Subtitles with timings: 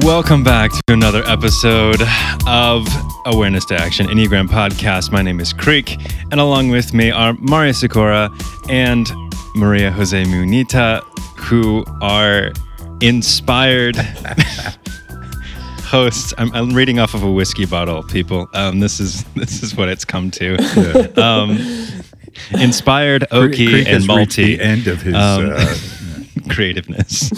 [0.00, 2.00] Welcome back to another episode
[2.46, 2.88] of
[3.26, 5.12] Awareness to Action Enneagram Podcast.
[5.12, 5.98] My name is Creek,
[6.30, 8.30] and along with me are Mario Sikora
[8.70, 9.06] and
[9.54, 11.02] Maria Jose Munita,
[11.36, 12.52] who are
[13.02, 13.96] inspired
[15.84, 16.32] hosts.
[16.38, 18.48] I'm, I'm reading off of a whiskey bottle, people.
[18.54, 21.12] Um, this is this is what it's come to.
[21.22, 21.58] Um,
[22.58, 25.14] inspired, oaky, Creek and malty the end of his.
[25.14, 25.76] Um, uh,
[26.48, 27.30] creativeness.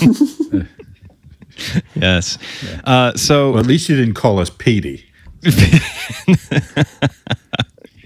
[1.95, 2.39] yes.
[2.85, 5.07] Uh, so well, at least you didn't call us Petey.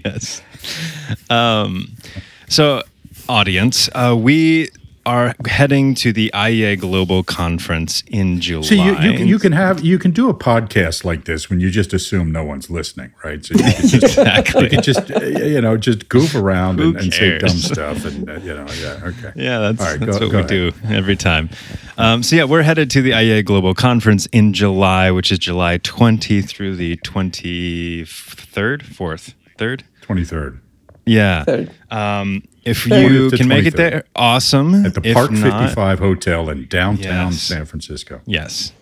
[0.05, 0.41] yes.
[1.29, 1.95] Um,
[2.47, 2.83] so,
[3.27, 4.69] audience, uh, we
[5.09, 8.61] are heading to the IEA Global Conference in July.
[8.67, 11.59] See, you, you, can, you can have you can do a podcast like this when
[11.59, 13.43] you just assume no one's listening, right?
[13.43, 14.63] So you can just, Exactly.
[14.65, 18.29] you can just uh, you know just goof around and, and say dumb stuff, and
[18.29, 20.73] uh, you know, yeah, okay, Yeah, that's, All right, that's go- what go we ahead.
[20.83, 21.49] do every time.
[21.97, 25.79] Um, so, yeah, we're headed to the IEA Global Conference in July, which is July
[25.79, 29.81] 20 through the 23rd, 4th, 3rd?
[30.01, 30.59] Twenty third
[31.05, 31.65] Yeah.
[31.91, 34.85] Um, if you can make it there, awesome.
[34.85, 37.41] at the If Parc not- Fifty Five Hotel in downtown Yes.
[37.41, 38.21] San Francisco.
[38.25, 38.73] Yes.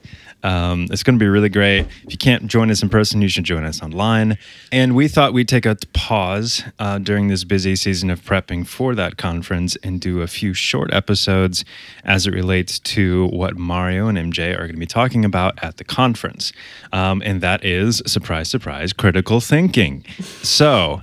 [0.44, 1.88] Um, it's going to be really great.
[2.06, 4.38] If you can't join us in person, you should join us online.
[4.72, 8.94] And we thought we'd take a pause uh, during this busy season of prepping for
[8.96, 11.66] that conference and do a few short episodes
[12.06, 15.78] as it relates to what Mario and MJ are going to be talking about at
[15.78, 16.54] the conference.
[16.94, 20.06] Um, and that is, surprise, surprise, critical thinking.
[20.44, 21.02] So,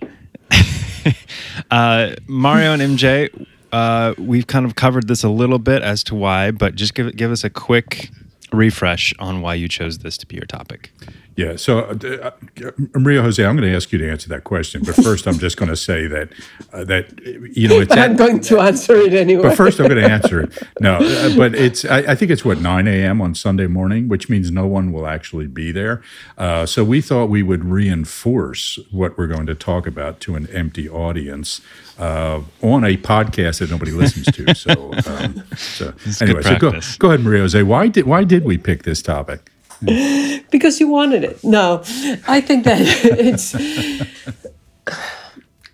[1.70, 6.14] uh, Mario and MJ, uh, we've kind of covered this a little bit as to
[6.14, 8.10] why, but just give give us a quick
[8.52, 10.92] refresh on why you chose this to be your topic.
[11.36, 11.56] Yeah.
[11.56, 12.30] So, uh,
[12.64, 15.38] uh, Maria Jose, I'm going to ask you to answer that question, but first, I'm
[15.38, 16.28] just going to say that
[16.72, 17.18] uh, that
[17.56, 19.42] you know it's But at- I'm going to answer it anyway.
[19.48, 20.62] But first, I'm going to answer it.
[20.80, 21.84] No, uh, but it's.
[21.84, 23.20] I, I think it's what 9 a.m.
[23.20, 26.02] on Sunday morning, which means no one will actually be there.
[26.38, 30.46] Uh, so we thought we would reinforce what we're going to talk about to an
[30.48, 31.60] empty audience
[31.98, 34.54] uh, on a podcast that nobody listens to.
[34.54, 37.62] So, um, so anyway, so go, go ahead, Maria Jose.
[37.62, 39.50] Why did why did we pick this topic?
[40.50, 41.42] because you wanted it.
[41.44, 41.82] No,
[42.28, 43.52] I think that it's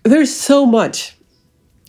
[0.03, 1.15] there's so much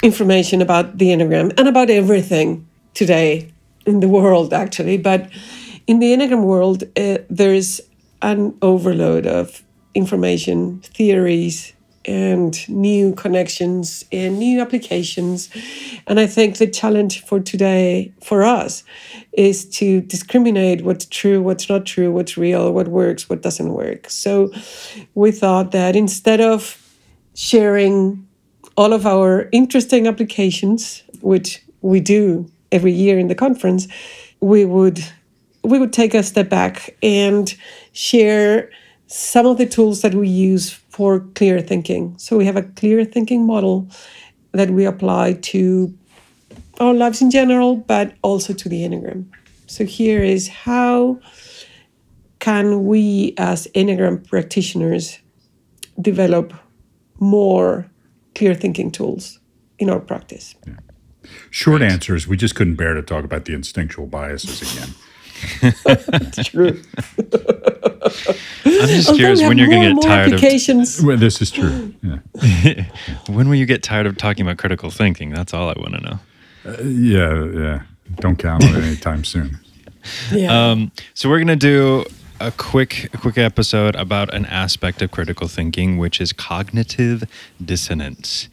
[0.02, 3.52] information about the Enneagram and about everything today
[3.86, 4.98] in the world, actually.
[4.98, 5.30] But
[5.86, 7.80] in the Enneagram world, uh, there's
[8.20, 9.62] an overload of
[9.94, 11.72] information, theories,
[12.04, 15.48] and new connections and new applications.
[16.06, 18.82] And I think the challenge for today for us
[19.32, 24.08] is to discriminate what's true, what's not true, what's real, what works, what doesn't work.
[24.10, 24.52] So
[25.14, 26.78] we thought that instead of
[27.34, 28.26] sharing
[28.76, 33.88] all of our interesting applications, which we do every year in the conference,
[34.40, 35.02] we would
[35.64, 37.54] we would take a step back and
[37.92, 38.68] share
[39.06, 42.18] some of the tools that we use for clear thinking.
[42.18, 43.88] So we have a clear thinking model
[44.52, 45.96] that we apply to
[46.80, 49.26] our lives in general, but also to the Enneagram.
[49.66, 51.20] So here is how
[52.38, 55.18] can we as Enneagram practitioners
[56.00, 56.52] develop
[57.20, 57.86] more
[58.34, 59.38] clear thinking tools
[59.78, 60.54] in our practice.
[61.50, 64.94] Short answer is we just couldn't bear to talk about the instinctual biases again.
[66.44, 66.80] True.
[68.64, 71.02] I'm just curious when you're going to get tired of applications.
[71.02, 71.94] Well, this is true.
[72.02, 72.84] Yeah.
[73.28, 75.30] when will you get tired of talking about critical thinking?
[75.30, 76.18] That's all I want to know.
[76.64, 77.82] Yeah, yeah.
[78.16, 79.58] Don't count on it anytime soon.
[80.32, 80.70] Yeah.
[80.72, 82.04] Um, so we're gonna do
[82.40, 87.22] a quick, a quick episode about an aspect of critical thinking, which is cognitive
[87.64, 88.48] dissonance.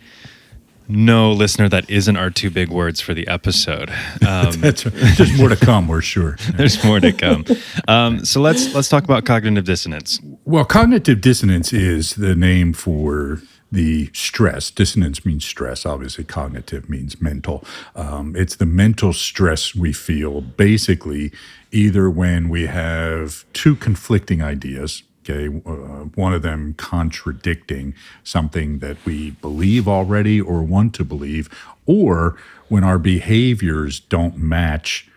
[0.92, 3.92] No, listener, that isn't our two big words for the episode.
[4.28, 4.94] Um, That's, right.
[5.18, 6.38] there's more to come, we're sure.
[6.56, 7.46] there's more to come.
[7.88, 10.20] Um, so let's let's talk about cognitive dissonance.
[10.46, 13.42] Well, cognitive dissonance is the name for
[13.72, 14.72] the stress.
[14.72, 15.86] Dissonance means stress.
[15.86, 17.64] Obviously, cognitive means mental.
[17.96, 21.32] Um, it's the mental stress we feel basically
[21.72, 25.04] either when we have two conflicting ideas.
[25.30, 27.94] Okay, uh, one of them contradicting
[28.24, 31.50] something that we believe already or want to believe,
[31.86, 32.36] or
[32.68, 35.08] when our behaviors don't match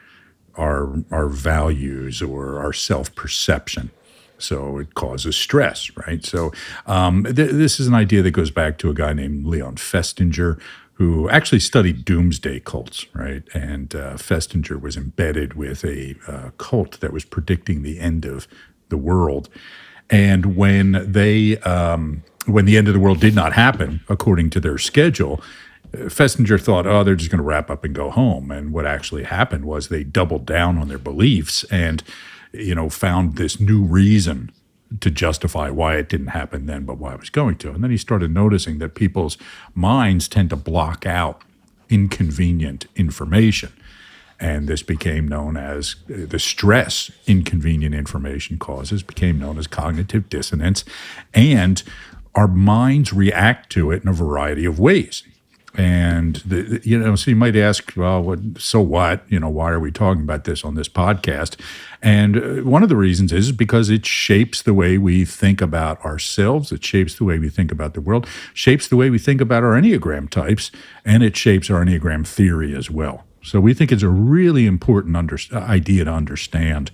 [0.56, 3.90] our our values or our self perception.
[4.38, 6.24] So it causes stress, right?
[6.24, 6.52] So
[6.86, 10.60] um, th- this is an idea that goes back to a guy named Leon Festinger,
[10.94, 13.44] who actually studied doomsday cults, right?
[13.54, 18.48] And uh, Festinger was embedded with a uh, cult that was predicting the end of
[18.88, 19.48] the world.
[20.12, 24.60] And when they, um, when the end of the world did not happen according to
[24.60, 25.42] their schedule,
[25.92, 28.52] Festinger thought, oh, they're just going to wrap up and go home.
[28.52, 32.04] And what actually happened was they doubled down on their beliefs and
[32.52, 34.52] you know, found this new reason
[35.00, 37.70] to justify why it didn't happen then, but why it was going to.
[37.70, 39.38] And then he started noticing that people's
[39.74, 41.42] minds tend to block out
[41.88, 43.72] inconvenient information.
[44.42, 50.84] And this became known as the stress inconvenient information causes, became known as cognitive dissonance.
[51.32, 51.80] And
[52.34, 55.22] our minds react to it in a variety of ways.
[55.74, 59.22] And the, you know, so you might ask, well, what, so what?
[59.28, 61.54] You know, why are we talking about this on this podcast?
[62.02, 66.04] And uh, one of the reasons is because it shapes the way we think about
[66.04, 66.72] ourselves.
[66.72, 68.26] It shapes the way we think about the world.
[68.54, 70.72] Shapes the way we think about our enneagram types,
[71.04, 73.24] and it shapes our enneagram theory as well.
[73.42, 76.90] So we think it's a really important under, uh, idea to understand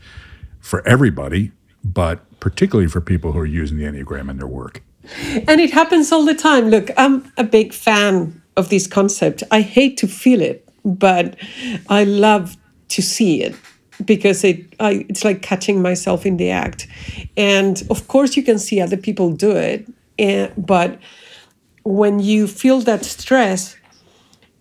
[0.61, 1.53] for everybody,
[1.85, 4.83] but particularly for people who are using the enneagram in their work.
[5.47, 6.69] And it happens all the time.
[6.69, 9.43] Look, I'm a big fan of this concept.
[9.51, 11.37] I hate to feel it, but
[11.89, 12.57] I love
[12.89, 13.55] to see it
[14.05, 16.87] because it I, it's like catching myself in the act.
[17.37, 20.99] And of course, you can see other people do it, and, but
[21.85, 23.77] when you feel that stress,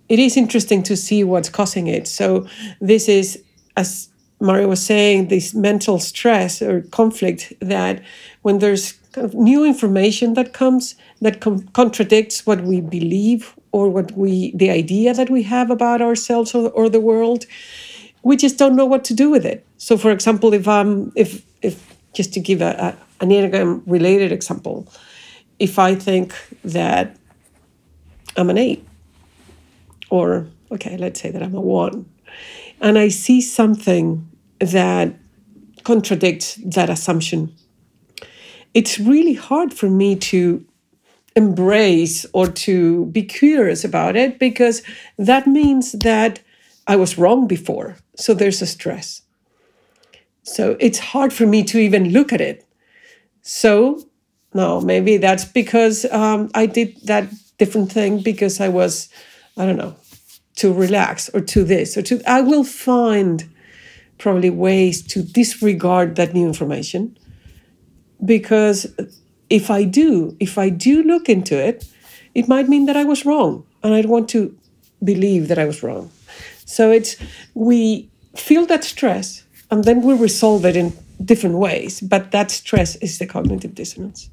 [0.10, 2.08] it is interesting to see what's causing it.
[2.08, 2.48] So
[2.80, 3.44] this is,
[3.76, 4.10] as
[4.40, 8.02] Mario was saying, this mental stress or conflict that
[8.42, 13.90] when there's kind of new information that comes that com- contradicts what we believe or
[13.90, 17.46] what we the idea that we have about ourselves or, or the world
[18.24, 21.44] we just don't know what to do with it so for example if i'm if
[21.62, 22.90] if just to give a, a
[23.24, 24.88] an enneagram related example
[25.60, 26.34] if i think
[26.64, 27.16] that
[28.38, 28.88] i'm an eight
[30.10, 32.06] or okay let's say that i'm a one
[32.82, 35.14] and i see something that
[35.84, 37.54] contradicts that assumption
[38.74, 40.66] it's really hard for me to
[41.36, 44.82] embrace or to be curious about it because
[45.18, 46.42] that means that
[46.88, 47.98] I was wrong before.
[48.16, 49.22] So there's a stress.
[50.44, 52.66] So it's hard for me to even look at it.
[53.42, 54.02] So,
[54.54, 59.10] no, maybe that's because um, I did that different thing because I was,
[59.58, 59.96] I don't know,
[60.58, 62.22] to relax or to this or to.
[62.26, 63.50] I will find
[64.18, 67.18] probably ways to disregard that new information
[68.24, 68.88] because
[69.50, 71.86] if I do, if I do look into it,
[72.34, 73.66] it might mean that I was wrong.
[73.84, 74.56] And I'd want to
[75.04, 76.12] believe that I was wrong.
[76.66, 77.16] So it's,
[77.54, 82.02] we feel that stress and then we resolve it in different ways.
[82.02, 84.30] But that stress is the cognitive dissonance.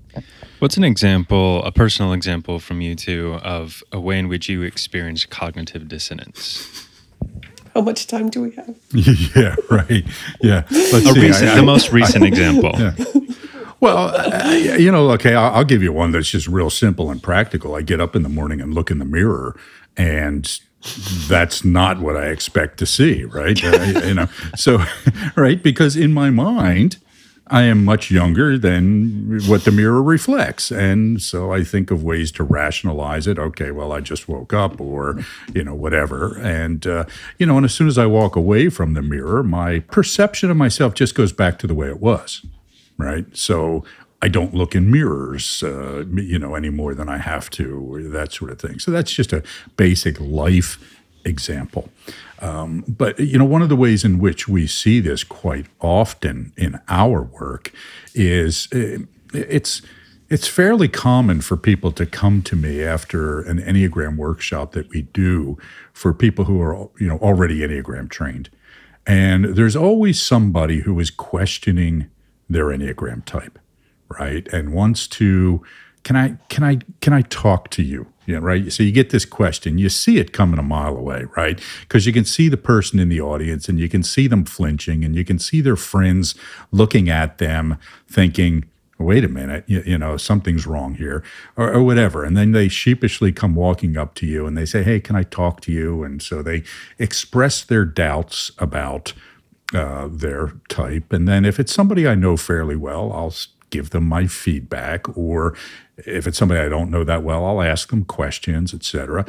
[0.58, 4.62] What's an example, a personal example from you two, of a way in which you
[4.62, 6.88] experience cognitive dissonance?
[7.74, 8.76] How much time do we have?
[9.36, 10.04] yeah, right.
[10.40, 10.62] Yeah.
[10.70, 11.20] Let's see.
[11.20, 12.72] Recent, I, I, the most recent example.
[12.78, 12.94] Yeah.
[13.80, 17.22] Well, uh, you know, okay, I'll, I'll give you one that's just real simple and
[17.22, 17.74] practical.
[17.74, 19.58] I get up in the morning and look in the mirror,
[19.96, 20.60] and
[21.28, 23.62] that's not what I expect to see, right?
[23.62, 24.84] uh, you know, so
[25.36, 26.98] right because in my mind,
[27.48, 32.32] I am much younger than what the mirror reflects, and so I think of ways
[32.32, 33.38] to rationalize it.
[33.38, 35.22] Okay, well, I just woke up, or
[35.54, 37.04] you know, whatever, and uh,
[37.38, 40.56] you know, and as soon as I walk away from the mirror, my perception of
[40.56, 42.44] myself just goes back to the way it was
[42.96, 43.24] right?
[43.36, 43.84] So
[44.24, 48.32] I don't look in mirrors, uh, you know, any more than I have to, that
[48.32, 48.78] sort of thing.
[48.78, 49.42] So that's just a
[49.76, 50.78] basic life
[51.26, 51.90] example.
[52.40, 56.54] Um, but you know, one of the ways in which we see this quite often
[56.56, 57.70] in our work
[58.14, 59.82] is uh, it's
[60.30, 65.02] it's fairly common for people to come to me after an enneagram workshop that we
[65.02, 65.58] do
[65.92, 68.48] for people who are you know already enneagram trained,
[69.06, 72.10] and there's always somebody who is questioning
[72.48, 73.58] their Enneagram type,
[74.08, 74.46] right?
[74.52, 75.62] And wants to,
[76.02, 78.06] can I, can I, can I talk to you?
[78.26, 78.72] Yeah, right.
[78.72, 81.60] So you get this question, you see it coming a mile away, right?
[81.82, 85.04] Because you can see the person in the audience and you can see them flinching
[85.04, 86.34] and you can see their friends
[86.72, 87.76] looking at them
[88.08, 88.64] thinking,
[88.98, 91.22] wait a minute, you, you know, something's wrong here,
[91.56, 92.24] or, or, whatever.
[92.24, 95.24] And then they sheepishly come walking up to you and they say, hey, can I
[95.24, 96.04] talk to you?
[96.04, 96.62] And so they
[96.98, 99.12] express their doubts about
[99.74, 101.12] uh, their type.
[101.12, 103.34] And then if it's somebody I know fairly well, I'll
[103.74, 105.16] give them my feedback.
[105.18, 105.56] Or
[105.98, 109.26] if it's somebody I don't know that well, I'll ask them questions, etc.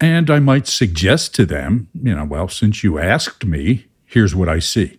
[0.00, 4.48] And I might suggest to them, you know, well, since you asked me, here's what
[4.48, 4.98] I see.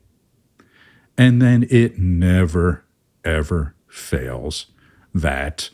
[1.18, 2.86] And then it never,
[3.26, 4.68] ever fails
[5.14, 5.70] that,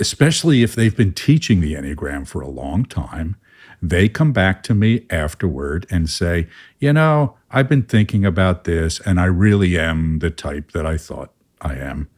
[0.00, 3.36] especially if they've been teaching the Enneagram for a long time,
[3.80, 6.48] they come back to me afterward and say,
[6.80, 10.96] you know, I've been thinking about this and I really am the type that I
[10.96, 11.32] thought
[11.62, 12.08] I am.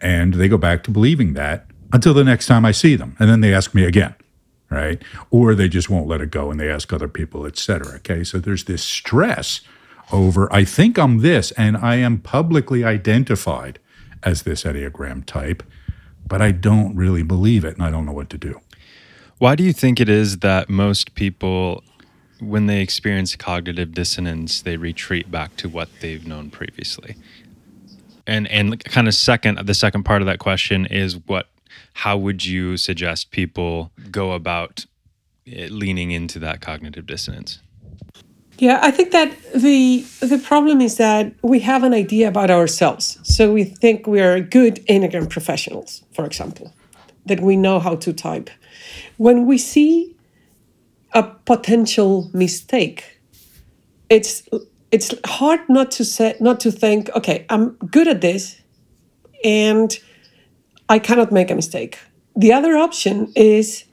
[0.00, 3.16] And they go back to believing that until the next time I see them.
[3.18, 4.14] And then they ask me again,
[4.70, 5.02] right?
[5.30, 7.96] Or they just won't let it go and they ask other people, et cetera.
[7.96, 8.24] Okay.
[8.24, 9.60] So there's this stress
[10.10, 13.78] over, I think I'm this, and I am publicly identified
[14.22, 15.62] as this Enneagram type,
[16.26, 18.60] but I don't really believe it and I don't know what to do.
[19.38, 21.82] Why do you think it is that most people,
[22.40, 27.16] when they experience cognitive dissonance, they retreat back to what they've known previously?
[28.26, 31.48] And and kind of second, the second part of that question is what?
[31.94, 34.86] How would you suggest people go about
[35.46, 37.60] eh, leaning into that cognitive dissonance?
[38.58, 43.18] Yeah, I think that the the problem is that we have an idea about ourselves.
[43.24, 46.72] So we think we are good Enneagram professionals, for example,
[47.26, 48.50] that we know how to type.
[49.16, 50.14] When we see
[51.12, 53.20] a potential mistake,
[54.08, 54.42] it's
[54.92, 58.60] it's hard not to say not to think, okay, I'm good at this
[59.42, 59.98] and
[60.88, 61.98] I cannot make a mistake.
[62.36, 63.84] The other option is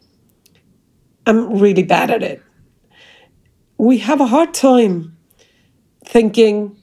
[1.25, 2.43] I'm really bad at it
[3.79, 5.15] we have a hard time
[6.05, 6.75] thinking,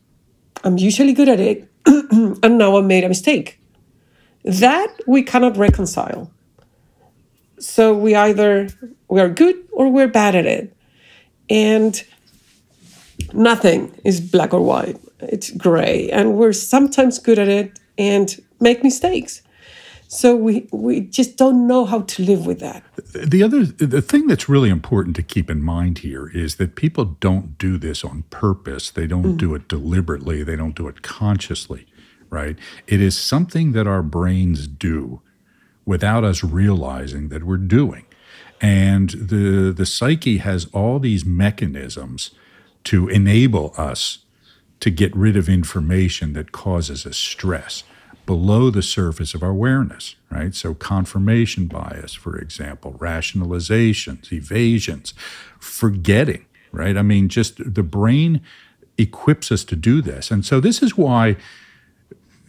[0.65, 3.61] I'm usually good at it, and now I made a mistake.
[4.45, 6.33] That we cannot reconcile.
[7.59, 8.69] So we either
[9.09, 10.75] we are good or we're bad at it.
[11.51, 12.03] And
[13.37, 14.99] nothing is black or white.
[15.21, 16.11] It's gray.
[16.11, 19.43] And we're sometimes good at it and make mistakes.
[20.09, 22.85] So we we just don't know how to live with that.
[23.13, 27.05] The other the thing that's really important to keep in mind here is that people
[27.05, 28.91] don't do this on purpose.
[28.91, 29.37] They don't mm.
[29.37, 30.45] do it deliberately.
[30.45, 31.87] They don't do it consciously,
[32.31, 32.57] right?
[32.87, 35.23] It is something that our brains do
[35.85, 38.07] without us realizing that we're doing.
[38.61, 42.31] And the the psyche has all these mechanisms
[42.87, 44.19] to enable us
[44.81, 47.83] to get rid of information that causes us stress
[48.27, 50.55] below the surface of our awareness, right?
[50.55, 55.15] So, confirmation bias, for example, rationalizations, evasions,
[55.61, 56.97] forgetting, right?
[56.97, 58.41] I mean, just the brain
[58.99, 60.31] equips us to do this.
[60.31, 61.37] And so, this is why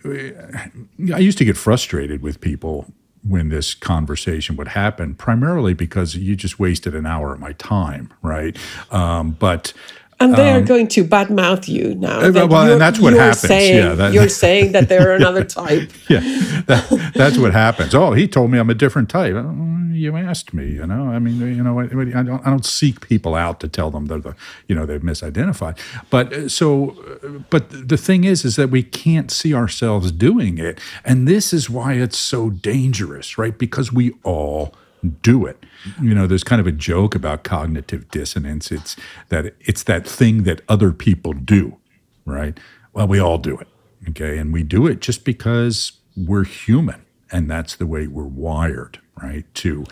[0.05, 2.91] I used to get frustrated with people
[3.23, 8.13] when this conversation would happen, primarily because you just wasted an hour of my time,
[8.21, 8.57] right?
[8.91, 9.73] Um, but
[10.19, 12.19] and they are um, going to badmouth you now.
[12.19, 13.41] Uh, that well, and that's what happens.
[13.41, 15.91] Saying, yeah, that, you're saying that they're another type.
[16.09, 16.19] yeah,
[16.65, 17.93] that, that's what happens.
[17.93, 19.35] Oh, he told me I'm a different type.
[19.35, 21.09] Oh, you asked me, you know.
[21.09, 24.05] I mean, you know, I, I, don't, I don't seek people out to tell them
[24.05, 24.35] they're the,
[24.67, 25.77] you know, they've misidentified.
[26.09, 26.91] But uh, so,
[27.23, 31.53] uh, but the thing is, is that we can't see ourselves doing it, and this
[31.53, 33.57] is why it's so dangerous, right?
[33.57, 34.73] Because we all
[35.21, 35.63] do it.
[36.01, 38.71] You know, there's kind of a joke about cognitive dissonance.
[38.71, 38.95] It's
[39.29, 41.77] that it's that thing that other people do,
[42.25, 42.59] right?
[42.93, 43.67] Well, we all do it,
[44.09, 44.37] okay?
[44.37, 49.45] And we do it just because we're human and that's the way we're wired, right?
[49.55, 49.85] To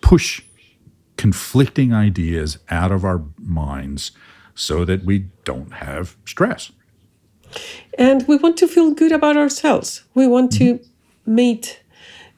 [0.00, 0.42] push
[1.16, 4.12] conflicting ideas out of our minds
[4.54, 6.70] so that we don't have stress.
[7.98, 10.04] And we want to feel good about ourselves.
[10.14, 10.78] We want mm-hmm.
[10.78, 10.84] to
[11.26, 11.82] meet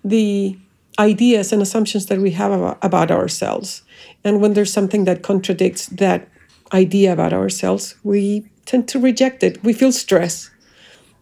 [0.05, 0.59] the
[1.01, 2.53] ideas and assumptions that we have
[2.83, 3.83] about ourselves.
[4.23, 6.29] And when there's something that contradicts that
[6.73, 9.65] idea about ourselves, we tend to reject it.
[9.65, 10.51] We feel stress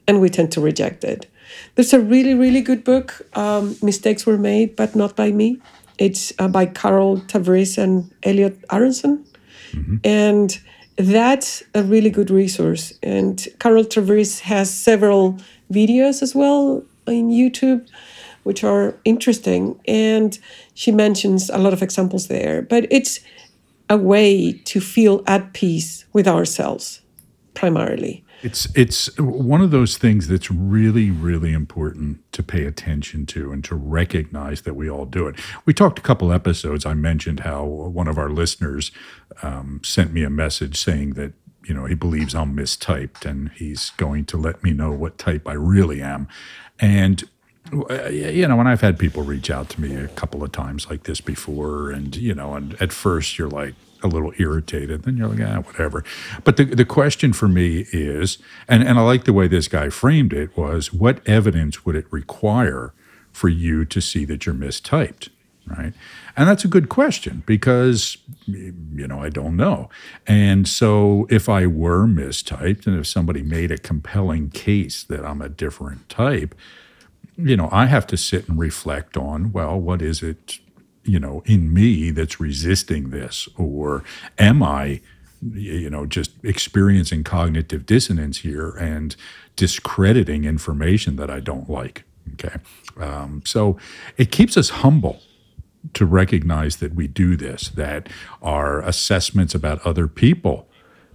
[0.06, 1.26] and we tend to reject it.
[1.76, 5.60] There's a really, really good book, um, Mistakes Were Made, but Not by Me.
[5.96, 9.24] It's uh, by Carol Tavris and Elliot Aronson.
[9.72, 9.96] Mm-hmm.
[10.04, 10.58] And
[10.96, 12.92] that's a really good resource.
[13.02, 15.38] And Carol Tavris has several
[15.72, 17.88] videos as well in YouTube
[18.48, 19.78] which are interesting.
[19.86, 20.38] And
[20.72, 22.62] she mentions a lot of examples there.
[22.62, 23.20] But it's
[23.90, 27.02] a way to feel at peace with ourselves,
[27.52, 28.24] primarily.
[28.42, 33.62] It's it's one of those things that's really really important to pay attention to and
[33.64, 35.34] to recognize that we all do it.
[35.66, 36.86] We talked a couple episodes.
[36.86, 38.92] I mentioned how one of our listeners
[39.42, 41.32] um, sent me a message saying that
[41.66, 45.46] you know he believes I'm mistyped and he's going to let me know what type
[45.46, 46.28] I really am.
[46.78, 47.28] And
[47.72, 51.04] you know, when I've had people reach out to me a couple of times like
[51.04, 55.28] this before, and you know, and at first you're like a little irritated, then you're
[55.28, 56.04] like, ah, whatever.
[56.44, 59.90] But the the question for me is, and and I like the way this guy
[59.90, 62.92] framed it was, what evidence would it require
[63.32, 65.28] for you to see that you're mistyped,
[65.66, 65.92] right?
[66.36, 69.90] And that's a good question because you know I don't know.
[70.26, 75.42] And so if I were mistyped, and if somebody made a compelling case that I'm
[75.42, 76.54] a different type
[77.38, 80.58] you know, I have to sit and reflect on, well, what is it,
[81.04, 83.48] you know, in me that's resisting this?
[83.56, 84.04] Or
[84.38, 85.00] am I,
[85.52, 89.14] you know, just experiencing cognitive dissonance here and
[89.56, 92.04] discrediting information that I don't like?
[92.34, 92.56] Okay.
[93.00, 93.78] Um, so
[94.16, 95.22] it keeps us humble
[95.94, 98.08] to recognize that we do this, that
[98.42, 100.68] our assessments about other people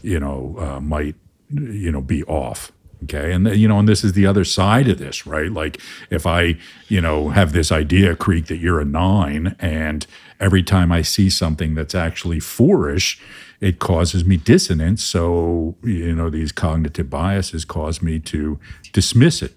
[0.04, 1.16] you know, uh, might,
[1.50, 2.72] you know, be off.
[3.04, 3.32] Okay.
[3.32, 5.52] And, you know, and this is the other side of this, right?
[5.52, 6.58] Like if I,
[6.88, 10.06] you know, have this idea, Creek, that you're a nine, and
[10.40, 13.20] every time I see something that's actually fourish,
[13.60, 15.04] it causes me dissonance.
[15.04, 18.60] So, you know, these cognitive biases cause me to
[18.92, 19.56] dismiss it,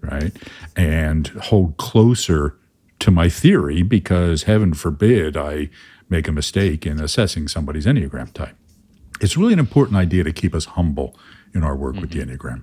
[0.00, 0.32] right?
[0.76, 2.56] And hold closer
[3.00, 5.70] to my theory because heaven forbid I
[6.08, 8.54] make a mistake in assessing somebody's Enneagram type.
[9.20, 11.16] It's really an important idea to keep us humble
[11.54, 12.02] in our work mm-hmm.
[12.02, 12.30] with the mm-hmm.
[12.30, 12.62] Enneagram.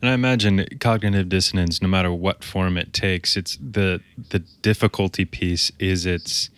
[0.00, 5.24] And I imagine cognitive dissonance, no matter what form it takes, it's the the difficulty
[5.24, 6.50] piece is it's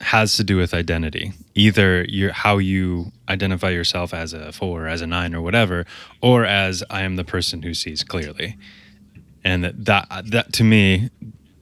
[0.00, 1.32] has to do with identity.
[1.54, 5.86] Either your how you identify yourself as a four, as a nine, or whatever,
[6.20, 8.56] or as I am the person who sees clearly.
[9.44, 11.10] And that that, that to me,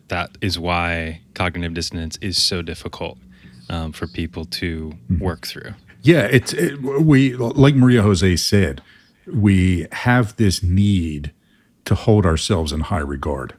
[0.09, 3.19] that is why cognitive dissonance is so difficult
[3.69, 5.23] um, for people to mm-hmm.
[5.23, 5.75] work through.
[6.03, 8.81] Yeah, it's it, we like Maria Jose said,
[9.33, 11.33] we have this need
[11.85, 13.55] to hold ourselves in high regard,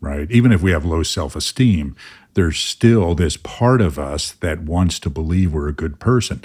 [0.00, 0.30] right?
[0.30, 1.96] Even if we have low self-esteem,
[2.34, 6.40] there's still this part of us that wants to believe we're a good person.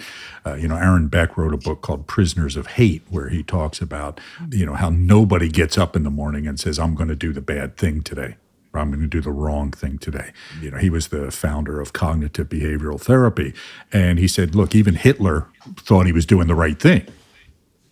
[0.46, 3.80] Uh, you know, Aaron Beck wrote a book called Prisoners of Hate, where he talks
[3.80, 4.20] about,
[4.52, 7.32] you know, how nobody gets up in the morning and says, I'm going to do
[7.32, 8.36] the bad thing today.
[8.74, 10.34] Or I'm going to do the wrong thing today.
[10.62, 13.54] You know, he was the founder of cognitive behavioral therapy.
[13.94, 15.48] And he said, look, even Hitler
[15.78, 17.08] thought he was doing the right thing.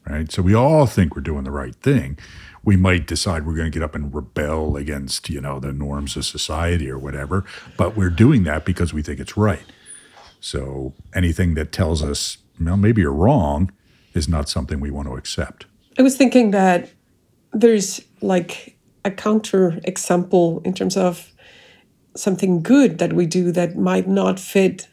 [0.08, 0.32] Right.
[0.32, 2.18] So we all think we're doing the right thing.
[2.64, 6.16] We might decide we're going to get up and rebel against you know the norms
[6.16, 7.44] of society or whatever
[7.78, 9.66] but we're doing that because we think it's right.
[10.40, 13.72] So anything that tells us well maybe you're wrong
[14.14, 15.66] is not something we want to accept.
[15.98, 16.90] I was thinking that
[17.54, 21.32] there's like a counter example in terms of
[22.16, 24.88] something good that we do that might not fit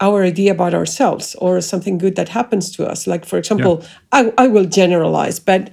[0.00, 3.06] our idea about ourselves or something good that happens to us.
[3.06, 3.88] Like for example yeah.
[4.12, 5.70] I, I will generalize but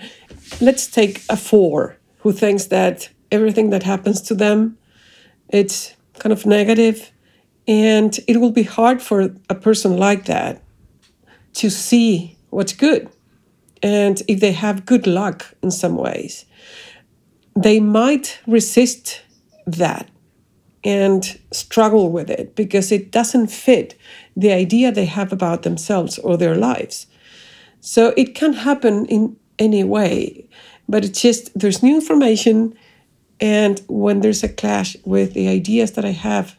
[0.61, 4.77] let's take a four who thinks that everything that happens to them
[5.49, 7.11] it's kind of negative
[7.67, 10.61] and it will be hard for a person like that
[11.53, 13.09] to see what's good.
[13.83, 16.45] And if they have good luck in some ways
[17.57, 19.21] they might resist
[19.65, 20.09] that
[20.83, 23.95] and struggle with it because it doesn't fit
[24.35, 27.07] the idea they have about themselves or their lives
[27.79, 30.47] so it can happen in any way.
[30.89, 32.77] But it's just there's new information,
[33.39, 36.57] and when there's a clash with the ideas that I have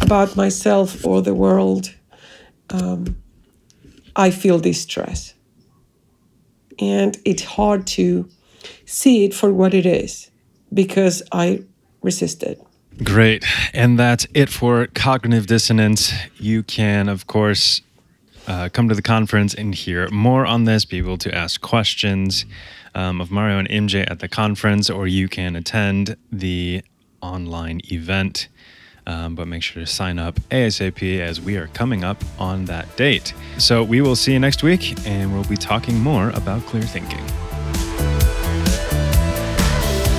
[0.00, 1.94] about myself or the world,
[2.70, 3.16] um,
[4.16, 5.34] I feel distress.
[6.78, 8.28] And it's hard to
[8.84, 10.30] see it for what it is
[10.72, 11.64] because I
[12.02, 12.60] resist it.
[13.02, 13.44] Great.
[13.72, 16.12] And that's it for cognitive dissonance.
[16.38, 17.82] You can, of course,
[18.46, 22.44] uh, come to the conference and hear more on this, be able to ask questions
[22.94, 26.82] um, of Mario and MJ at the conference, or you can attend the
[27.20, 28.48] online event.
[29.06, 32.96] Um, but make sure to sign up ASAP as we are coming up on that
[32.96, 33.34] date.
[33.58, 37.22] So we will see you next week, and we'll be talking more about clear thinking.